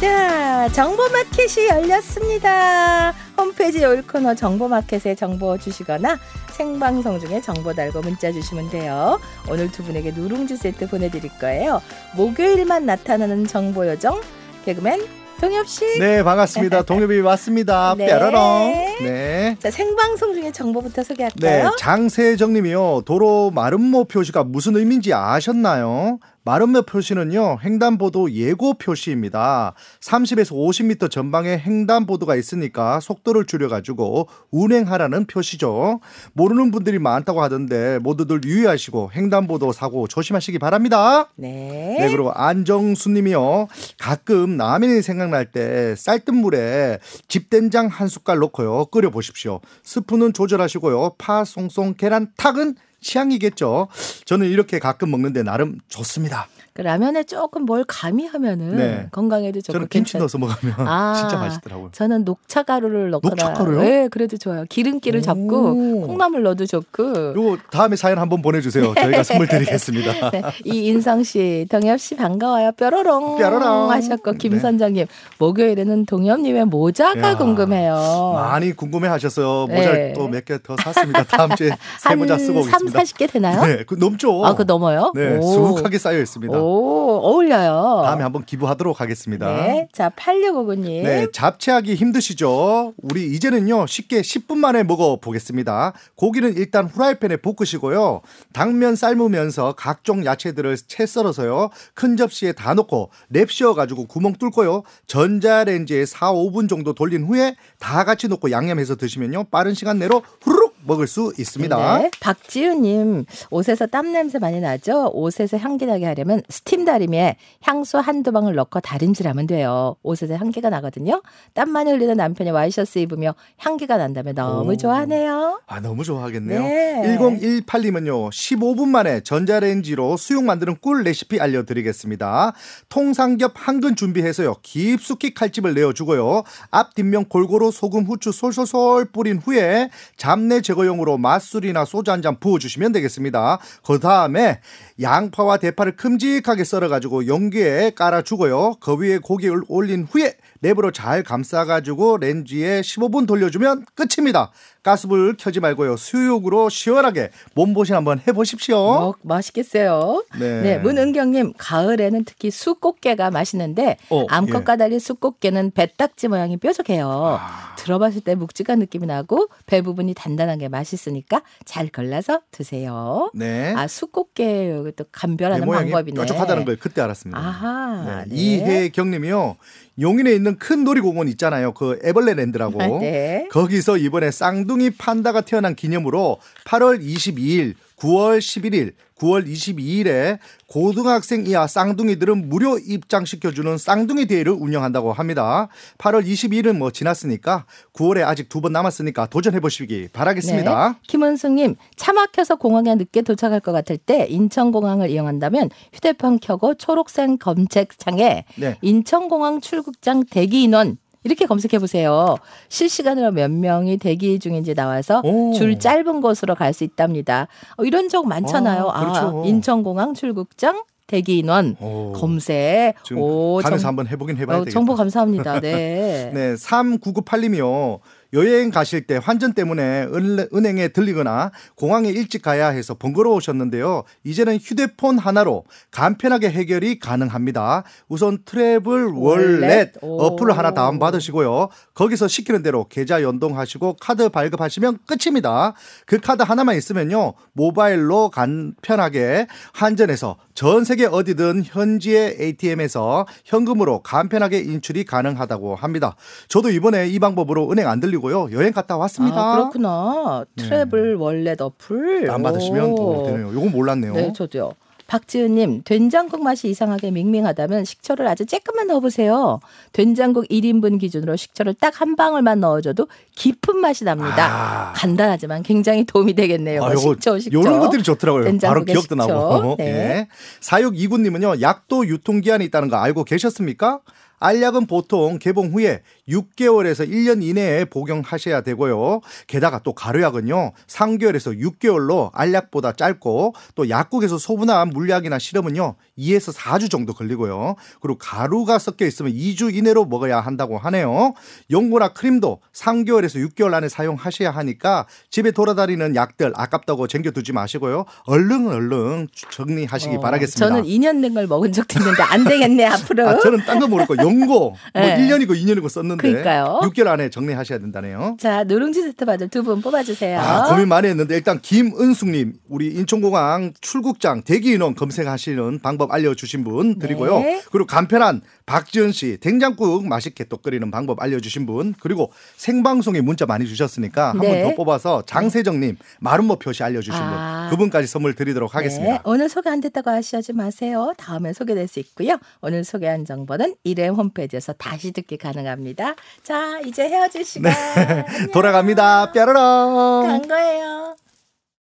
[0.00, 3.12] 자, 정보마켓이 열렸습니다.
[3.36, 6.18] 홈페이지 올코너 정보마켓에 정보 주시거나
[6.52, 9.18] 생방송 중에 정보 달고 문자 주시면 돼요.
[9.50, 11.82] 오늘 두 분에게 누룽지 세트 보내드릴 거예요.
[12.14, 14.20] 목요일만 나타나는 정보 요정
[14.64, 15.00] 개그맨
[15.40, 15.98] 동엽 씨.
[15.98, 16.82] 네, 반갑습니다.
[16.86, 17.94] 동엽이 왔습니다.
[17.96, 18.06] 네.
[18.06, 18.96] 뾰로롱.
[19.02, 19.56] 네.
[19.60, 21.76] 자, 생방송 중에 정보부터 네, 소개할까요?
[21.78, 23.02] 장세정 님이요.
[23.04, 26.18] 도로 마름모 표시가 무슨 의미인지 아셨나요?
[26.48, 29.74] 마름모 표시는요, 횡단보도 예고 표시입니다.
[30.00, 36.00] 30에서 50m 전방에 횡단보도가 있으니까 속도를 줄여가지고 운행하라는 표시죠.
[36.32, 41.28] 모르는 분들이 많다고 하던데 모두들 유의하시고 횡단보도 사고 조심하시기 바랍니다.
[41.36, 41.96] 네.
[41.98, 43.68] 네, 그리고 안정수 님이요.
[43.98, 48.86] 가끔 라면이 생각날 때 쌀뜨물에 집된장 한 숟갈 넣고요.
[48.86, 49.60] 끓여 보십시오.
[49.82, 51.16] 스프는 조절하시고요.
[51.18, 53.88] 파, 송송, 계란, 탁은 취향이겠죠.
[54.24, 56.48] 저는 이렇게 가끔 먹는데 나름 좋습니다.
[56.74, 59.06] 그 라면에 조금 뭘 가미하면은 네.
[59.10, 61.88] 건강에도 좋고 저는 김치 괜찮- 넣어서 먹으면 아, 진짜 맛있더라고요.
[61.90, 63.80] 저는 녹차 가루를 넣거나 녹차 가루요?
[63.82, 64.64] 네, 그래도 좋아요.
[64.68, 66.06] 기름기를 잡고 오.
[66.06, 67.34] 콩나물 넣어도 좋고.
[67.34, 68.94] 요거 다음에 사연 한번 보내주세요.
[68.94, 70.30] 저희가 선물 드리겠습니다.
[70.30, 72.70] 네, 이 인성 씨, 동엽 씨 반가워요.
[72.72, 73.90] 뾰로롱, 뾰로롱.
[73.90, 74.38] 하셨고 네.
[74.38, 75.06] 김선정님
[75.40, 78.32] 목요일에는 동엽님의 모자가 야, 궁금해요.
[78.34, 79.76] 많이 궁금해하셔서 네.
[79.78, 81.24] 모자 를 또 몇 개 더 샀습니다.
[81.24, 82.87] 다음 주에 새 모자 쓰고 3, 오겠습니다.
[82.92, 83.64] 40개 되나요?
[83.64, 84.44] 네, 그 넘죠.
[84.44, 85.12] 아, 그 넘어요?
[85.14, 85.42] 네, 오.
[85.42, 86.58] 수북하게 쌓여 있습니다.
[86.58, 88.02] 오, 어울려요.
[88.04, 89.46] 다음에 한번 기부하도록 하겠습니다.
[89.46, 89.88] 네.
[89.92, 91.02] 자, 8659님.
[91.02, 92.94] 네, 잡채하기 힘드시죠?
[93.02, 95.92] 우리 이제는요, 쉽게 10분 만에 먹어보겠습니다.
[96.16, 98.22] 고기는 일단 후라이팬에 볶으시고요.
[98.52, 101.70] 당면 삶으면서 각종 야채들을 채 썰어서요.
[101.94, 104.82] 큰 접시에 다 넣고 랩 씌워가지고 구멍 뚫고요.
[105.06, 109.44] 전자레인지에 4, 5분 정도 돌린 후에 다 같이 넣고 양념해서 드시면요.
[109.44, 111.98] 빠른 시간 내로 후루룩 먹을 수 있습니다.
[111.98, 112.10] 네.
[112.20, 115.10] 박지우님 옷에서 땀 냄새 많이 나죠?
[115.12, 119.96] 옷에서 향기 나게 하려면 스팀 다리미에 향수 한두 방울 넣고 다림질하면 돼요.
[120.02, 121.22] 옷에서 향기가 나거든요.
[121.54, 124.76] 땀 많이 흘리는 남편이 와이셔츠 입으며 향기가 난다면 너무 오.
[124.76, 125.60] 좋아하네요.
[125.66, 126.62] 아, 너무 좋아하겠네요.
[126.62, 127.16] 네.
[127.18, 132.52] 1018님은요, 15분 만에 전자레인지로 수육 만드는 꿀 레시피 알려드리겠습니다.
[132.88, 140.60] 통삼겹 한근 준비해서요, 깊숙이 칼집을 내어주고요, 앞, 뒷면 골고루 소금, 후추 솔솔솔 뿌린 후에 잡내
[140.72, 143.58] 제거용으로 맛술이나 소주 한 잔 부어주시면 되겠습니다.
[143.86, 144.60] 그 다음에
[145.00, 150.34] 양파와 대파를 큼직하게 썰어가지고 용기에 깔아주고요, 그 위에 고기를 올린 후에
[150.64, 154.50] 랩으로 잘 감싸가지고 렌즈에 15분 돌려주면 끝입니다.
[154.82, 155.96] 가스불 켜지 말고요.
[155.96, 158.76] 수육으로 시원하게 몸보신 한번 해보십시오.
[158.76, 160.24] 어, 맛있겠어요.
[160.40, 160.62] 네.
[160.62, 160.78] 네.
[160.78, 167.38] 문은경님, 가을에는 특히 쑥꽃게가 맛있는데, 어, 암컷과 달리 쑥꽃게는 배딱지 모양이 뾰족해요.
[167.40, 167.74] 아.
[167.76, 173.30] 들어봤을 때 묵직한 느낌이 나고, 배 부분이 단단한 게 맛있으니까 잘 걸러서 드세요.
[173.34, 173.72] 네.
[173.76, 176.20] 아, 쑥꽃게 여기 또 감별하는 내 모양이 방법이네.
[176.20, 177.38] 뾰족하다는 걸 그때 알았습니다.
[177.38, 178.24] 아하.
[178.26, 178.34] 네.
[178.36, 179.56] 이혜경님이요.
[180.00, 181.72] 용인에 있는 큰 놀이공원 있잖아요.
[181.72, 182.82] 그 에벌레랜드라고.
[182.82, 183.48] 아, 네.
[183.50, 190.38] 거기서 이번에 쌍둥이 판다가 태어난 기념으로 8월 22일, 9월 11일, 9월 22일에
[190.68, 195.68] 고등학생 이하 쌍둥이들은 무료 입장시켜주는 쌍둥이 대회를 운영한다고 합니다.
[195.98, 200.88] 8월 22일은 뭐 지났으니까 9월에 아직 두 번 남았으니까 도전해 보시기 바라겠습니다.
[200.88, 200.98] 네.
[201.06, 208.44] 김은숙님, 차 막혀서 공항에 늦게 도착할 것 같을 때 인천공항을 이용한다면 휴대폰 켜고 초록색 검색창에
[208.56, 208.76] 네.
[208.82, 212.36] 인천공항 출국장 대기 인원 이렇게 검색해 보세요.
[212.70, 215.52] 실시간으로 몇 명이 대기 중인지 나와서 오.
[215.52, 217.48] 줄 짧은 곳으로 갈 수 있답니다.
[217.76, 218.88] 어, 이런 적 많잖아요.
[218.90, 219.42] 아, 그렇죠.
[219.46, 222.12] 인천공항 출국장 대기 인원 오.
[222.12, 222.94] 검색.
[223.16, 224.64] 오, 가면서 정- 한번 해보긴 해봐야 어.
[224.66, 225.60] 정보 감사합니다.
[225.60, 226.30] 네.
[226.34, 228.00] 네, 3998님이요.
[228.34, 234.04] 여행 가실 때 환전 때문에 은- 은행에 들리거나 공항에 일찍 가야 해서 번거로우셨는데요.
[234.24, 237.84] 이제는 휴대폰 하나로 간편하게 해결이 가능합니다.
[238.08, 239.94] 우선 트래블 월렛.
[240.02, 241.68] 어플을 하나 다운받으시고요.
[241.94, 245.72] 거기서 시키는 대로 계좌 연동하시고 카드 발급하시면 끝입니다.
[246.04, 247.32] 그 카드 하나만 있으면요.
[247.54, 256.16] 모바일로 간편하게 환전해서 전 세계 어디든 현지의 ATM에서 현금으로 간편하게 인출이 가능하다고 합니다.
[256.48, 258.48] 저도 이번에 이 방법으로 은행 안 들리고요.
[258.50, 259.36] 여행 갔다 왔습니다.
[259.40, 260.44] 아, 그렇구나.
[260.56, 262.28] 트래블 월렛 어플.
[262.28, 262.96] 안 받으시면 오.
[262.96, 263.54] 또 되네요.
[263.54, 264.14] 요건 몰랐네요.
[264.14, 264.72] 네, 저도요.
[265.08, 269.58] 박지은님, 된장국 맛이 이상하게 밍밍하다면 식초를 아주 조금만 넣어보세요.
[269.92, 274.90] 된장국 1인분 기준으로 식초를 딱 한 방울만 넣어줘도 깊은 맛이 납니다.
[274.90, 274.92] 아.
[274.94, 276.84] 간단하지만 굉장히 도움이 되겠네요.
[276.84, 277.58] 아, 요거, 식초, 식초.
[277.58, 278.44] 요런 것들이 좋더라고요.
[278.60, 279.16] 바로 기억도 식초.
[279.16, 279.74] 나고.
[279.80, 279.84] 네.
[279.86, 280.28] 예.
[280.60, 284.00] 사육 이구님은요, 약도 유통기한이 있다는 거 알고 계셨습니까?
[284.40, 289.20] 알약은 보통 개봉 후에 6개월에서 1년 이내에 복용하셔야 되고요.
[289.46, 290.72] 게다가 또 가루약은요.
[290.86, 295.96] 3개월에서 6개월로 알약보다 짧고 또 약국에서 소분한 물약이나 시럽은요.
[296.18, 297.76] 2에서 4주 정도 걸리고요.
[298.00, 301.34] 그리고 가루가 섞여 있으면 2주 이내로 먹어야 한다고 하네요.
[301.70, 308.04] 연고나 크림도 3개월에서 6개월 안에 사용하셔야 하니까 집에 돌아다니는 약들 아깝다고 쟁겨두지 마시고요.
[308.26, 310.66] 얼른 얼른 정리하시기 어, 바라겠습니다.
[310.66, 313.28] 저는 2년 된 걸 먹은 적도 있는데 안 되겠네 앞으로.
[313.28, 313.96] 아, 저는 딴거거
[314.28, 315.16] 연고 뭐 네.
[315.18, 316.80] 1년이고 2년이고 썼는데 그러니까요.
[316.84, 318.36] 6개월 안에 정리하셔야 된다네요.
[318.38, 320.38] 자 누룽지 세트 받을 두 분 뽑아주세요.
[320.40, 326.98] 아, 고민 많이 했는데 일단 김은숙님 우리 인천공항 출국장 대기 인원 검색하시는 방법 알려주신 분
[326.98, 327.40] 드리고요.
[327.40, 327.60] 네.
[327.70, 333.66] 그리고 간편한 박지은 씨 된장국 맛있게 또 끓이는 방법 알려주신 분 그리고 생방송에 문자 많이
[333.66, 334.62] 주셨으니까 한분 네.
[334.62, 337.68] 더 뽑아서 장세정님 마름모 표시 알려주신 아.
[337.70, 339.12] 분 그분까지 선물 드리도록 하겠습니다.
[339.14, 341.12] 네, 오늘 소개 안 됐다고 하시지 마세요.
[341.16, 342.38] 다음에 소개될 수 있고요.
[342.60, 346.14] 오늘 소개한 정보는 이름 홈페이지에서 다시 듣기 가능합니다.
[346.42, 347.72] 자, 이제 헤어질 시간.
[347.96, 348.50] 안녕.
[348.52, 349.32] 돌아갑니다.
[349.32, 350.26] 뾰로롱.
[350.26, 351.07] 간 거예요.